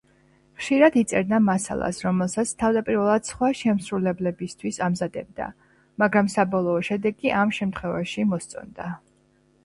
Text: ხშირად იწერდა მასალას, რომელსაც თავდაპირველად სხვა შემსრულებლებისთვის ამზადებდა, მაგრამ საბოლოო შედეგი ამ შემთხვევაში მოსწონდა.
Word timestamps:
ხშირად 0.59 0.95
იწერდა 0.99 1.39
მასალას, 1.47 1.97
რომელსაც 2.05 2.53
თავდაპირველად 2.61 3.29
სხვა 3.31 3.49
შემსრულებლებისთვის 3.59 4.79
ამზადებდა, 4.85 5.49
მაგრამ 6.05 6.31
საბოლოო 6.37 6.79
შედეგი 6.89 7.35
ამ 7.43 7.53
შემთხვევაში 7.59 8.25
მოსწონდა. 8.31 8.89